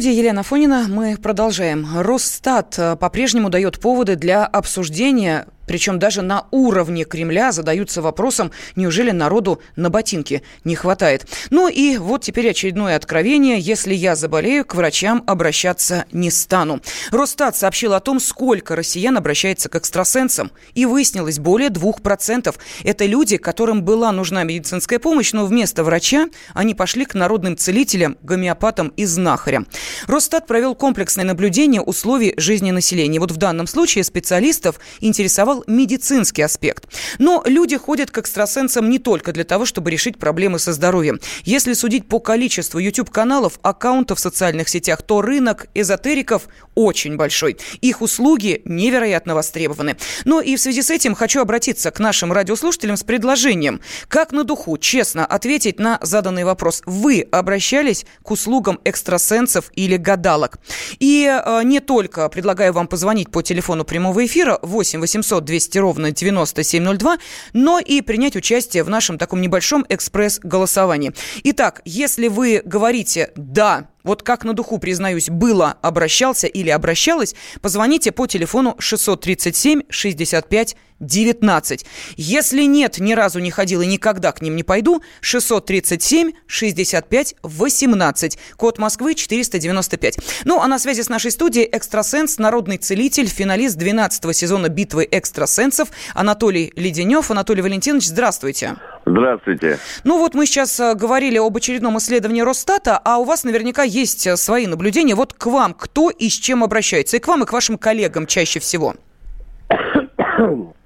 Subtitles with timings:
[0.00, 0.86] студии Елена Фонина.
[0.88, 1.86] Мы продолжаем.
[1.94, 9.12] Росстат э, по-прежнему дает поводы для обсуждения причем даже на уровне Кремля задаются вопросом, неужели
[9.12, 11.28] народу на ботинки не хватает.
[11.50, 13.60] Ну и вот теперь очередное откровение.
[13.60, 16.80] Если я заболею, к врачам обращаться не стану.
[17.12, 20.50] Росстат сообщил о том, сколько россиян обращается к экстрасенсам.
[20.74, 22.52] И выяснилось, более 2%.
[22.82, 28.18] Это люди, которым была нужна медицинская помощь, но вместо врача они пошли к народным целителям,
[28.22, 29.68] гомеопатам и знахарям.
[30.08, 33.20] Росстат провел комплексное наблюдение условий жизни населения.
[33.20, 36.86] Вот в данном случае специалистов интересовал медицинский аспект.
[37.18, 41.20] Но люди ходят к экстрасенсам не только для того, чтобы решить проблемы со здоровьем.
[41.44, 47.58] Если судить по количеству YouTube-каналов, аккаунтов в социальных сетях, то рынок эзотериков очень большой.
[47.80, 49.96] Их услуги невероятно востребованы.
[50.24, 53.80] Но и в связи с этим хочу обратиться к нашим радиослушателям с предложением.
[54.08, 56.82] Как на духу честно ответить на заданный вопрос.
[56.86, 60.58] Вы обращались к услугам экстрасенсов или гадалок?
[60.98, 66.12] И э, не только предлагаю вам позвонить по телефону прямого эфира 8 800 200 ровно
[66.12, 67.18] 9702,
[67.52, 71.12] но и принять участие в нашем таком небольшом экспресс-голосовании.
[71.42, 78.12] Итак, если вы говорите «да», вот как на духу, признаюсь, было, обращался или обращалась, позвоните
[78.12, 81.86] по телефону 637 65 19.
[82.16, 88.38] Если нет, ни разу не ходил и никогда к ним не пойду, 637 65 18.
[88.56, 90.18] Код Москвы 495.
[90.44, 95.88] Ну, а на связи с нашей студией экстрасенс, народный целитель, финалист 12 сезона «Битвы экстрасенсов»
[96.14, 97.30] Анатолий Леденев.
[97.30, 98.76] Анатолий Валентинович, здравствуйте.
[99.10, 99.78] Здравствуйте.
[100.04, 104.26] Ну вот мы сейчас э, говорили об очередном исследовании Росстата, а у вас наверняка есть
[104.26, 105.16] э, свои наблюдения.
[105.16, 107.16] Вот к вам кто и с чем обращается?
[107.16, 108.94] И к вам, и к вашим коллегам чаще всего.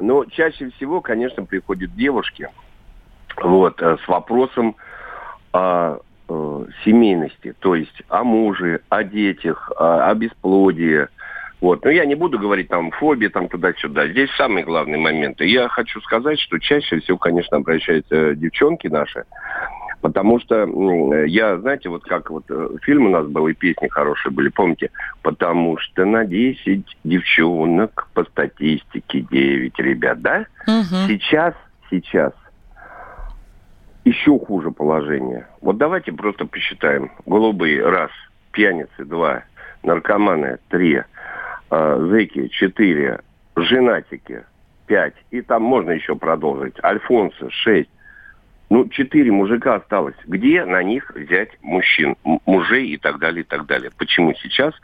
[0.00, 2.48] Ну, чаще всего, конечно, приходят девушки
[3.42, 4.76] вот, э, с вопросом
[5.52, 11.08] о, о семейности, то есть о муже, о детях, о, о бесплодии.
[11.60, 11.84] Вот.
[11.84, 14.08] Но я не буду говорить там фобии, там туда-сюда.
[14.08, 15.46] Здесь самые главные моменты.
[15.46, 19.24] Я хочу сказать, что чаще всего, конечно, обращаются девчонки наши,
[20.04, 20.66] Потому что
[21.24, 24.90] я, знаете, вот как вот э, фильм у нас был, и песни хорошие были, помните?
[25.22, 30.44] Потому что на 10 девчонок по статистике 9 ребят, да?
[30.66, 31.08] Угу.
[31.08, 31.54] Сейчас,
[31.88, 32.34] сейчас
[34.04, 35.46] еще хуже положение.
[35.62, 37.10] Вот давайте просто посчитаем.
[37.24, 38.10] Голубые, раз.
[38.52, 39.44] Пьяницы, два.
[39.82, 41.00] Наркоманы, три.
[41.76, 43.20] Э, четыре.
[43.56, 44.44] Женатики,
[44.86, 45.14] пять.
[45.30, 46.74] И там можно еще продолжить.
[46.82, 47.90] Альфонсы, шесть.
[48.70, 50.14] Ну, четыре мужика осталось.
[50.26, 53.90] Где на них взять мужчин, мужей и так далее, и так далее?
[53.96, 54.74] Почему сейчас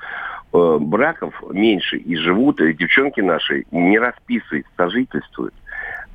[0.53, 5.55] э, браков меньше и живут, и девчонки наши не расписывают, сожительствуют?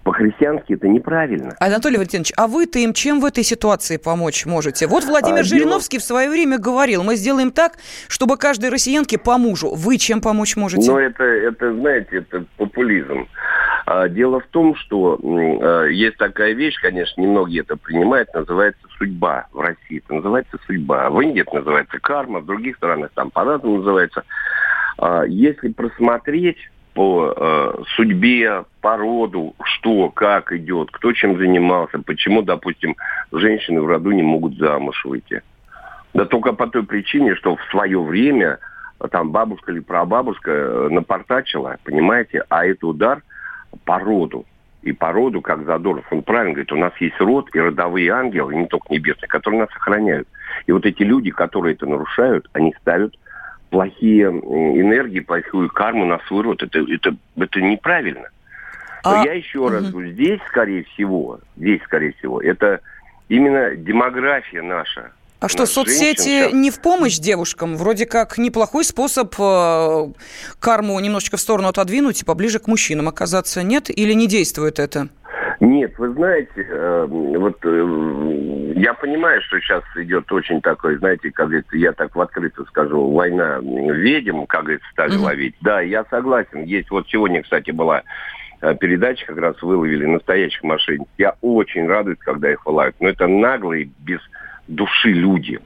[0.06, 1.56] По-христиански это неправильно.
[1.60, 4.86] Анатолий Валентинович, а вы-то им чем в этой ситуации помочь можете?
[4.86, 6.04] Вот Владимир а, Жириновский дело...
[6.04, 7.74] в свое время говорил, мы сделаем так,
[8.08, 9.74] чтобы каждой россиянке по мужу.
[9.74, 10.92] Вы чем помочь можете?
[10.92, 13.28] Ну, это, это знаете, это популизм.
[13.88, 19.48] А, дело в том, что а, есть такая вещь, конечно, немногие это принимают, называется судьба
[19.54, 20.04] в России.
[20.06, 21.10] Это называется судьба.
[21.10, 24.24] В Индии это называется карма, в других странах там по-разному называется.
[25.00, 26.58] А, если просмотреть
[26.96, 32.96] по э, судьбе, по роду, что, как идет, кто чем занимался, почему, допустим,
[33.32, 35.42] женщины в роду не могут замуж выйти.
[36.14, 38.60] Да только по той причине, что в свое время
[39.10, 43.24] там бабушка или прабабушка э, напортачила, понимаете, а это удар
[43.86, 44.46] по роду.
[44.84, 48.54] И по роду, как Задоров, он правильно говорит, у нас есть род и родовые ангелы,
[48.56, 50.28] не только небесные, которые нас охраняют.
[50.68, 53.16] И вот эти люди, которые это нарушают, они ставят
[53.72, 56.62] плохие энергии, плохую карму на свой род.
[56.62, 58.28] Это, это, это неправильно.
[59.06, 59.24] Но а...
[59.24, 62.82] я еще раз говорю, здесь, скорее всего, здесь, скорее всего, это
[63.30, 65.12] именно демография наша.
[65.40, 67.76] А что, соцсети женщин, не в помощь девушкам?
[67.76, 70.08] Вроде как неплохой способ э,
[70.60, 73.90] карму немножечко в сторону отодвинуть и поближе к мужчинам оказаться, нет?
[73.96, 75.10] Или не действует это?
[75.60, 81.48] Нет, вы знаете, э, вот э, я понимаю, что сейчас идет очень такой, знаете, как
[81.48, 85.24] говорится, я так в открыто скажу, война ведьм, как говорится, стали mm-hmm.
[85.24, 85.56] ловить.
[85.62, 86.64] Да, я согласен.
[86.64, 88.04] Есть вот сегодня, кстати, была
[88.72, 91.08] э, передача, как раз выловили настоящих мошенников.
[91.18, 92.96] Я очень радуюсь, когда их вылавят.
[93.00, 94.20] Но это наглые, без
[94.68, 95.60] души люди.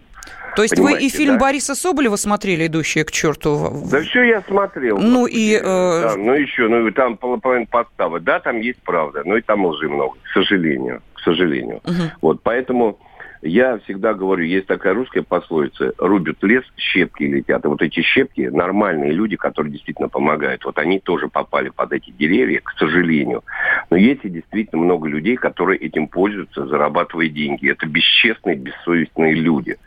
[0.56, 1.46] То есть Понимаете, вы и фильм да?
[1.46, 3.84] Бориса Соболева смотрели, идущие к черту?
[3.90, 4.98] Да все я смотрел.
[4.98, 5.56] Ну и...
[5.56, 5.62] Э...
[5.62, 8.20] Да, ну еще, ну там половина подставы.
[8.20, 11.02] Да, там есть правда, но и там лжи много, к сожалению.
[11.14, 11.78] К сожалению.
[11.86, 12.04] Угу.
[12.22, 13.00] Вот, поэтому
[13.42, 17.64] я всегда говорю, есть такая русская пословица, рубят лес, щепки летят.
[17.64, 22.12] И вот эти щепки, нормальные люди, которые действительно помогают, вот они тоже попали под эти
[22.12, 23.44] деревья, к сожалению.
[23.90, 27.70] Но есть и действительно много людей, которые этим пользуются, зарабатывая деньги.
[27.70, 29.78] Это бесчестные, бессовестные люди.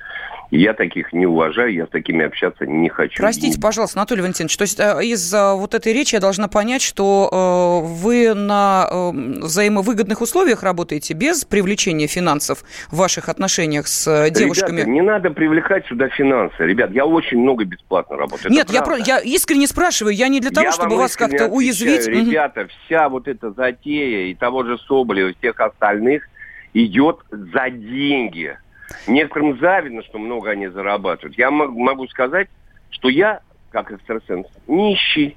[0.54, 3.22] Я таких не уважаю, я с такими общаться не хочу.
[3.22, 6.82] Простите, пожалуйста, Анатолий Валентинович, то есть э, из э, вот этой речи я должна понять,
[6.82, 14.80] что э, вы на взаимовыгодных условиях работаете без привлечения финансов в ваших отношениях с девушками?
[14.80, 16.66] Ребята, не надо привлекать сюда финансы.
[16.66, 18.52] Ребят, я очень много бесплатно работаю.
[18.52, 22.06] Нет, я, про, я искренне спрашиваю, я не для того, я чтобы вас как-то уязвить.
[22.06, 26.28] Ребята, вся вот эта затея и того же Соболева, и всех остальных
[26.74, 28.58] идет за деньги.
[29.06, 31.36] Некоторым завидно, что много они зарабатывают.
[31.38, 32.48] Я могу сказать,
[32.90, 33.40] что я,
[33.70, 35.36] как экстрасенс, нищий.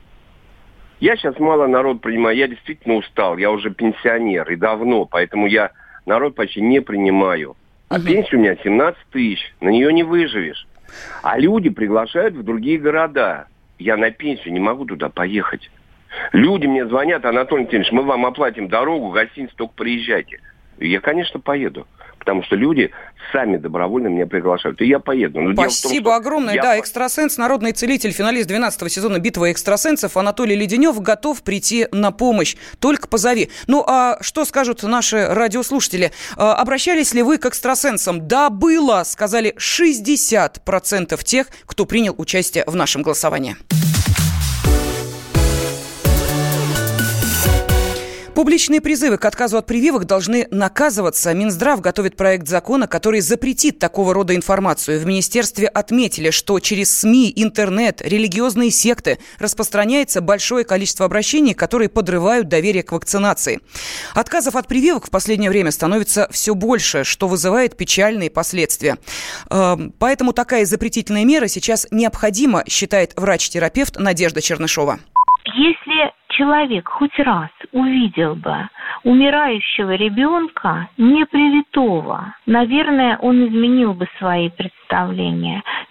[0.99, 2.37] Я сейчас мало народ принимаю.
[2.37, 3.37] Я действительно устал.
[3.37, 5.05] Я уже пенсионер и давно.
[5.05, 5.71] Поэтому я
[6.05, 7.55] народ почти не принимаю.
[7.89, 8.05] А угу.
[8.05, 9.53] пенсия у меня 17 тысяч.
[9.59, 10.67] На нее не выживешь.
[11.21, 13.47] А люди приглашают в другие города.
[13.77, 15.69] Я на пенсию не могу туда поехать.
[16.31, 20.39] Люди мне звонят, Анатолий Леонидович, мы вам оплатим дорогу, гостиницу, только приезжайте.
[20.77, 21.87] Я, конечно, поеду
[22.25, 22.91] потому что люди
[23.31, 24.81] сами добровольно меня приглашают.
[24.81, 25.41] И я поеду.
[25.41, 26.55] Но Спасибо том, огромное.
[26.55, 26.61] Я...
[26.63, 32.55] Да, экстрасенс, народный целитель, финалист 12 сезона «Битвы экстрасенсов» Анатолий Леденев готов прийти на помощь.
[32.79, 33.51] Только позови.
[33.67, 36.11] Ну, а что скажут наши радиослушатели?
[36.35, 38.27] А, обращались ли вы к экстрасенсам?
[38.27, 43.55] Да, было, сказали 60% тех, кто принял участие в нашем голосовании.
[48.35, 51.33] Публичные призывы к отказу от прививок должны наказываться.
[51.33, 54.99] Минздрав готовит проект закона, который запретит такого рода информацию.
[54.99, 62.49] В министерстве отметили, что через СМИ, интернет, религиозные секты распространяется большое количество обращений, которые подрывают
[62.49, 63.61] доверие к вакцинации.
[64.13, 68.97] Отказов от прививок в последнее время становится все больше, что вызывает печальные последствия.
[69.49, 74.99] Эм, поэтому такая запретительная мера сейчас необходима, считает врач-терапевт Надежда Чернышова.
[75.45, 78.67] Если человек хоть раз увидел бы
[79.03, 84.84] умирающего ребенка непривитого, наверное, он изменил бы свои представления.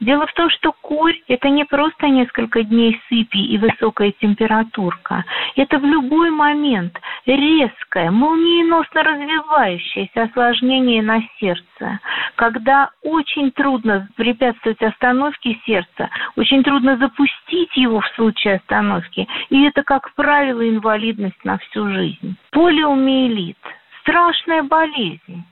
[0.01, 5.25] Дело в том, что корь– это не просто несколько дней сыпи и высокая температурка.
[5.57, 12.01] Это в любой момент резкое, молниеносно развивающееся осложнение на сердце,
[12.37, 19.83] когда очень трудно препятствовать остановке сердца, очень трудно запустить его в случае остановки, и это,
[19.83, 22.37] как правило, инвалидность на всю жизнь.
[22.51, 23.59] Полиомиелит–
[24.05, 25.45] страшная болезнь,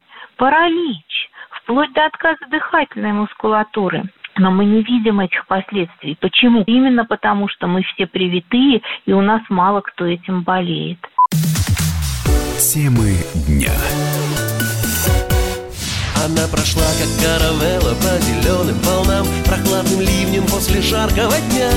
[0.43, 4.03] паралич, вплоть до отказа дыхательной мускулатуры–
[4.39, 6.17] но мы не видим этих последствий.
[6.19, 6.63] Почему?
[6.67, 10.99] Именно потому, что мы все привитые, и у нас мало кто этим болеет.
[12.57, 13.13] Темы
[13.47, 13.77] дня.
[16.25, 21.69] Она прошла, как каравелла по зеленым волнам, Прохладным ливнем после жаркого дня.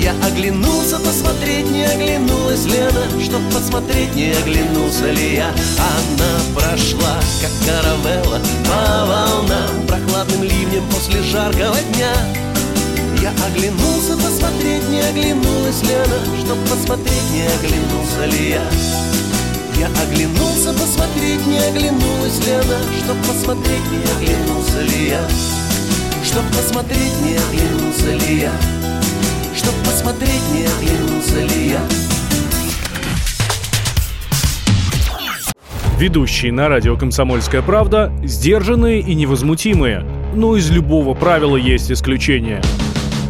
[0.00, 3.04] Я оглянулся посмотреть, не оглянулась Лена.
[3.22, 5.48] Чтоб посмотреть, не оглянулся ли я?
[5.76, 12.14] Она прошла, как каравелла по волнам Прохладным ливнем после жаркого дня.
[13.20, 16.18] Я оглянулся посмотреть, не оглянулась Лена.
[16.42, 18.62] Чтоб посмотреть, не оглянулся ли я?
[19.78, 22.78] Я оглянулся посмотреть, не оглянулась Лена.
[23.04, 25.28] Чтоб посмотреть, не оглянулся ли я?
[26.24, 28.52] Чтоб посмотреть, не оглянулся ли я
[29.70, 31.80] Чтоб посмотреть, не оглянулся ли я
[35.98, 40.04] Ведущие на радио «Комсомольская правда» сдержанные и невозмутимые.
[40.34, 42.62] Но из любого правила есть исключение–